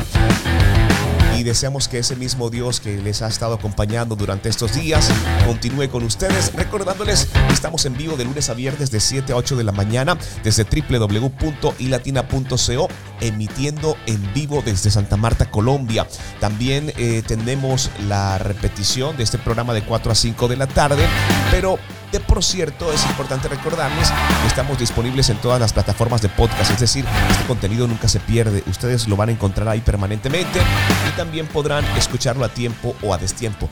[1.39, 5.09] y deseamos que ese mismo Dios que les ha estado acompañando durante estos días
[5.45, 6.53] continúe con ustedes.
[6.53, 9.71] Recordándoles que estamos en vivo de lunes a viernes de 7 a 8 de la
[9.71, 12.89] mañana desde www.ilatina.co
[13.21, 16.05] emitiendo en vivo desde Santa Marta, Colombia.
[16.41, 21.05] También eh, tenemos la repetición de este programa de 4 a 5 de la tarde,
[21.51, 21.79] pero
[22.11, 26.71] de por cierto, es importante recordarles que estamos disponibles en todas las plataformas de podcast,
[26.71, 30.59] es decir, este contenido nunca se pierde, ustedes lo van a encontrar ahí permanentemente
[31.07, 33.69] y también podrán escucharlo a tiempo o a destiempo.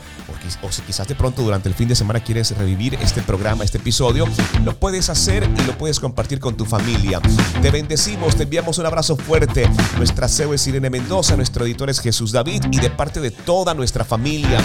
[0.62, 3.78] O si quizás de pronto durante el fin de semana quieres revivir este programa, este
[3.78, 4.26] episodio,
[4.64, 7.20] lo puedes hacer y lo puedes compartir con tu familia.
[7.60, 9.68] Te bendecimos, te enviamos un abrazo fuerte.
[9.98, 13.74] Nuestra CEO es Irene Mendoza, nuestro editor es Jesús David y de parte de toda
[13.74, 14.58] nuestra familia,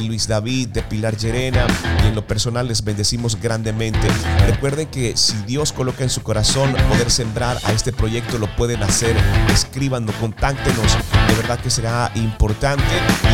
[0.00, 1.66] Luis David, de Pilar Llerena
[2.04, 4.08] y en lo personal les bendecimos grandemente.
[4.46, 8.82] Recuerden que si Dios coloca en su corazón poder sembrar a este proyecto, lo pueden
[8.82, 9.16] hacer.
[9.52, 10.96] Escríbanos, contáctenos.
[11.28, 12.84] De verdad que será importante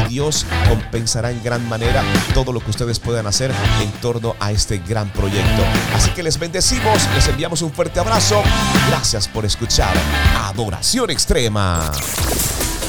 [0.01, 2.03] y Dios compensará en gran manera
[2.33, 5.63] todo lo que ustedes puedan hacer en torno a este gran proyecto.
[5.95, 8.43] Así que les bendecimos, les enviamos un fuerte abrazo.
[8.89, 9.95] Gracias por escuchar
[10.37, 11.93] Adoración Extrema.